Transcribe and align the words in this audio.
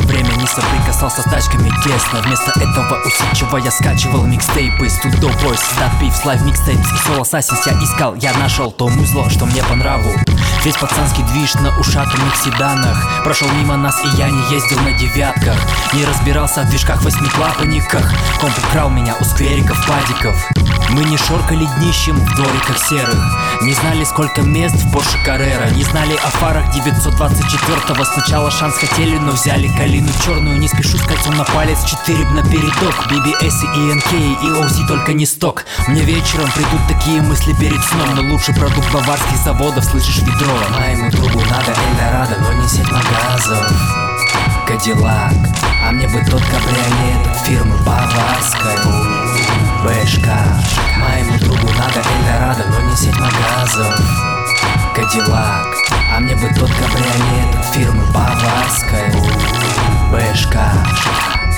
не 0.00 0.46
соприкасался 0.46 1.22
с 1.22 1.24
тачками 1.24 1.70
тесно 1.84 2.20
Вместо 2.22 2.50
этого 2.58 3.00
усидчиво 3.04 3.56
я 3.58 3.70
скачивал 3.70 4.24
микстейпы 4.26 4.88
Студо 4.88 5.28
Бойс, 5.42 5.60
Стат 5.60 5.98
Пивс, 6.00 6.24
Лайв 6.24 6.42
Микстейпс 6.42 6.92
и 6.92 6.96
Соло 7.06 7.22
Ассасинс 7.22 7.66
я 7.66 7.72
искал. 7.74 8.14
Я 8.16 8.32
нашел 8.34 8.70
то 8.70 8.88
музло, 8.88 9.28
что 9.30 9.46
мне 9.46 9.62
по 9.62 9.74
нраву 9.74 10.10
Весь 10.64 10.76
пацанский 10.76 11.24
движ 11.24 11.54
на 11.54 11.76
ушатанных 11.76 12.36
седанах. 12.36 13.24
Прошел 13.24 13.48
мимо 13.48 13.76
нас 13.76 14.00
и 14.04 14.16
я 14.16 14.30
не 14.30 14.40
ездил 14.54 14.78
на 14.82 14.92
девятках. 14.92 15.56
Не 15.92 16.04
разбирался 16.04 16.62
в 16.62 16.68
движках 16.68 17.02
восьмиклапанниках 17.02 18.12
Комп 18.40 18.56
украл 18.58 18.88
меня 18.88 19.16
у 19.18 19.24
сквериков, 19.24 19.76
падиков. 19.88 20.36
Мы 20.90 21.02
не 21.04 21.16
шоркали 21.16 21.66
днищем 21.78 22.14
в 22.14 22.36
двориках 22.36 22.78
серых. 22.78 23.62
Не 23.62 23.72
знали 23.72 24.04
сколько 24.04 24.42
мест 24.42 24.76
в 24.76 24.94
Porsche 24.94 25.18
Carrera. 25.26 25.74
Не 25.74 25.82
знали 25.82 26.14
о 26.14 26.28
фарах 26.28 26.66
924-го 26.76 28.04
Сначала 28.04 28.50
шанс 28.52 28.76
хотели, 28.76 29.16
но 29.18 29.32
взяли 29.32 29.66
калину 29.66 30.10
черную. 30.24 30.60
Не 30.60 30.68
спешу 30.68 30.96
с 30.96 31.02
кольцом 31.02 31.36
на 31.36 31.44
палец, 31.44 31.82
4 31.84 32.24
на 32.30 32.42
передок 32.44 32.94
BBS 33.10 33.64
и 33.64 33.90
ENK 33.90 34.38
и 34.42 34.46
OZ 34.46 34.86
только 34.86 35.12
не 35.12 35.26
сток. 35.26 35.64
Мне 35.88 36.02
вечером 36.02 36.48
придут 36.52 36.86
такие 36.86 37.20
мысли 37.20 37.52
перед 37.54 37.82
сном. 37.82 38.14
Но 38.14 38.22
лучший 38.30 38.54
продукт 38.54 38.92
баварских 38.92 39.36
заводов, 39.38 39.84
слышишь, 39.84 40.18
ведро 40.18 40.51
Моему 40.70 41.10
другу 41.10 41.40
надо 41.50 41.72
Эльдорадо, 41.72 42.36
но 42.40 42.52
не 42.52 42.68
сеть 42.68 42.90
магазов. 42.90 43.72
Кадиллак, 44.66 45.32
а 45.84 45.92
мне 45.92 46.06
бы 46.08 46.18
тот 46.30 46.42
кабриолет. 46.42 47.36
Фирмы 47.44 47.76
баварской 47.78 48.76
Бэшка, 49.82 50.38
моему 50.98 51.38
другу 51.38 51.68
надо 51.78 52.00
Эльдорадо, 52.00 52.64
но 52.70 52.90
не 52.90 52.96
сеть 52.96 53.18
магазов. 53.18 53.98
Кадиллак, 54.94 55.74
а 56.14 56.20
мне 56.20 56.34
бы 56.34 56.48
тот 56.48 56.70
кабриолет 56.70 57.41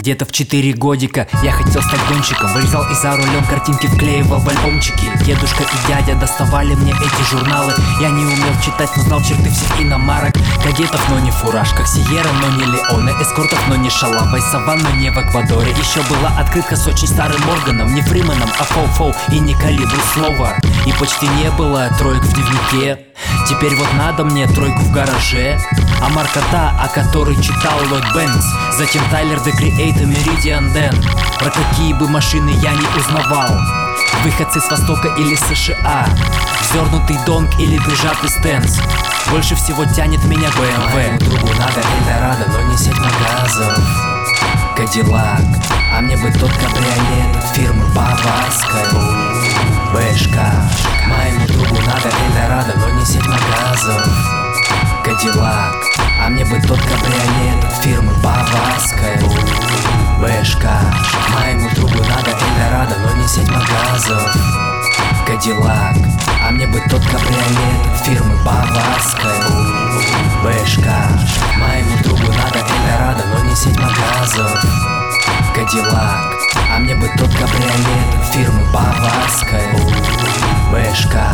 где-то 0.00 0.24
в 0.24 0.32
4 0.32 0.72
годика 0.74 1.26
я 1.42 1.52
хотел 1.52 1.82
стать 1.82 2.00
гонщиком. 2.08 2.52
Вырезал 2.52 2.84
и 2.90 2.94
за 2.94 3.16
рулем 3.16 3.44
картинки 3.48 3.86
вклеивал 3.86 4.38
в 4.38 4.48
альбомчики. 4.48 5.10
Дедушка 5.24 5.64
и 5.64 5.88
дядя 5.88 6.14
доставали 6.14 6.74
мне 6.74 6.92
эти 6.92 7.30
журналы. 7.30 7.72
Я 8.00 8.10
не 8.10 8.24
умел 8.24 8.60
читать, 8.64 8.90
но 8.96 9.02
знал 9.02 9.22
черты 9.22 9.50
всех 9.50 9.80
иномарок. 9.80 10.34
Кадетов, 10.62 11.00
но 11.10 11.18
не 11.18 11.30
фуражках 11.30 11.86
Сиера, 11.86 12.30
но 12.40 12.56
не 12.56 12.64
Леоне. 12.64 13.12
Эскортов, 13.20 13.60
но 13.68 13.76
не 13.76 13.90
Шалавой 13.90 14.40
Саван, 14.40 14.80
но 14.80 14.90
не 14.90 15.10
в 15.10 15.18
Эквадоре. 15.18 15.70
Еще 15.70 16.00
была 16.08 16.30
открытка 16.38 16.76
с 16.76 16.86
очень 16.86 17.08
старым 17.08 17.46
органом. 17.48 17.94
Не 17.94 18.02
Фрименом, 18.02 18.48
а 18.58 18.64
Фоу-Фоу. 18.64 19.14
И 19.30 19.38
не 19.40 19.54
Калибру 19.54 20.00
слова. 20.14 20.56
И 20.86 20.92
почти 20.92 21.26
не 21.28 21.50
было 21.50 21.88
троек 21.98 22.22
в 22.22 22.32
дневнике. 22.32 23.04
Теперь 23.48 23.74
вот 23.74 23.92
надо 23.94 24.24
мне 24.24 24.46
тройку 24.46 24.80
в 24.80 24.92
гараже. 24.92 25.58
А 26.00 26.08
марка 26.10 26.40
та, 26.52 26.70
о 26.80 26.88
которой 26.88 27.34
читал 27.42 27.72
Ллойд 27.90 28.04
Бэнкс 28.14 28.46
Затем 28.78 29.02
Тайлер 29.10 29.38
The 29.38 29.52
Creator 29.58 29.97
Meridian 30.04 30.72
Дэн. 30.72 30.94
Про 31.38 31.50
какие 31.50 31.92
бы 31.92 32.08
машины 32.08 32.50
я 32.62 32.72
не 32.72 32.86
узнавал. 32.98 33.60
Выходцы 34.24 34.60
с 34.60 34.70
Востока 34.70 35.08
или 35.18 35.34
США. 35.34 36.08
Взернутый 36.62 37.18
донг 37.26 37.50
или 37.58 37.78
прижатый 37.78 38.30
стенс. 38.30 38.78
Больше 39.30 39.54
всего 39.56 39.84
тянет 39.84 40.24
меня 40.24 40.48
BMW 40.48 40.94
Моему 40.94 41.18
другу 41.18 41.48
надо 41.58 41.80
Эльдорадо, 41.80 42.46
но 42.50 42.62
не 42.70 42.78
сеть 42.78 42.98
магазов 42.98 43.78
Кадиллак, 44.74 45.42
а 45.92 46.00
мне 46.00 46.16
бы 46.16 46.30
тот 46.32 46.50
кабриолет 46.52 47.44
фирмы 47.52 47.84
баварской 47.94 48.86
Бэшка, 49.92 50.50
моему 51.08 51.46
другу 51.48 51.76
надо 51.82 52.08
Эльдорадо, 52.08 52.72
но 52.78 52.98
не 52.98 53.04
сеть 53.04 53.26
магазов 53.26 54.06
Кадиллак, 55.04 55.76
а 56.24 56.28
мне 56.30 56.44
бы 56.44 56.58
тот 56.66 56.80
кабриолет 56.80 57.72
фирмы 57.82 58.14
баварской 58.22 58.37
магазов 63.98 64.32
Кадиллак, 65.26 65.96
а 66.42 66.50
мне 66.50 66.66
бы 66.66 66.80
тот 66.88 67.02
кабриолет 67.04 68.00
фирмы 68.04 68.36
баварской. 68.44 69.32
Бэшка, 70.42 70.94
моему 71.58 72.02
другу 72.04 72.32
надо 72.32 72.58
Эльдорадо, 72.60 73.24
но 73.26 73.48
не 73.48 73.56
сеть 73.56 73.78
магазов 73.78 74.64
Кадиллак, 75.54 76.34
а 76.72 76.78
мне 76.78 76.94
бы 76.94 77.08
тот 77.18 77.30
кабриолет 77.32 78.26
фирмы 78.32 78.64
баварской. 78.72 79.66
Бэшка 80.70 81.26